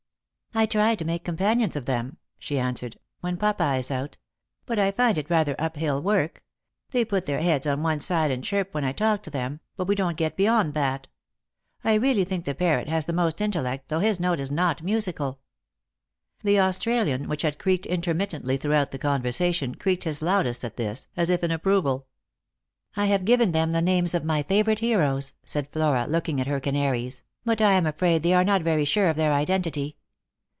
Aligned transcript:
"I 0.53 0.65
try 0.65 0.95
to 0.95 1.05
make 1.05 1.23
companions 1.23 1.77
of 1.77 1.85
them," 1.85 2.17
she 2.37 2.59
answered, 2.59 2.99
"when 3.21 3.37
papa 3.37 3.75
is 3.75 3.89
out. 3.89 4.17
But 4.65 4.79
I 4.79 4.91
find 4.91 5.17
it 5.17 5.29
rather 5.29 5.55
uphill 5.57 6.01
work. 6.01 6.43
They 6.89 7.05
put 7.05 7.25
their 7.25 7.39
heads 7.39 7.65
on 7.65 7.81
one 7.81 8.01
side 8.01 8.31
and 8.31 8.43
chirp 8.43 8.73
when 8.73 8.83
I 8.83 8.91
talk 8.91 9.23
to 9.23 9.29
them, 9.29 9.61
but 9.77 9.87
we 9.87 9.95
don't 9.95 10.17
get 10.17 10.35
beyond 10.35 10.73
that. 10.73 11.07
I 11.85 11.93
really 11.93 12.25
think 12.25 12.43
the 12.43 12.53
parrot 12.53 12.89
has 12.89 13.05
the 13.05 13.13
most 13.13 13.39
intellect, 13.39 13.87
though 13.87 14.01
his 14.01 14.19
note 14.19 14.41
is 14.41 14.51
not 14.51 14.83
musical." 14.83 15.39
The 16.43 16.59
Australian, 16.59 17.29
which 17.29 17.43
had 17.43 17.57
creaked 17.57 17.85
intermittently 17.85 18.57
through 18.57 18.73
out 18.73 18.91
the 18.91 18.99
conversation, 18.99 19.75
creaked 19.75 20.03
his 20.03 20.21
loudest 20.21 20.65
at 20.65 20.75
this, 20.75 21.07
as 21.15 21.29
if 21.29 21.45
in 21.45 21.51
approval." 21.51 22.07
I 22.97 23.05
have 23.05 23.23
given 23.23 23.53
them 23.53 23.71
the 23.71 23.81
names 23.81 24.13
of 24.13 24.25
my 24.25 24.43
favourite 24.43 24.79
heroes," 24.79 25.31
said 25.45 25.69
Flora, 25.69 26.07
looking 26.09 26.41
at 26.41 26.47
her 26.47 26.59
canaries," 26.59 27.23
but 27.45 27.61
I 27.61 27.71
am 27.71 27.85
afraid 27.85 28.21
they 28.21 28.33
are 28.33 28.43
not 28.43 28.63
very 28.63 28.83
sure 28.83 29.07
of 29.07 29.15
their 29.15 29.31
identity. 29.31 29.95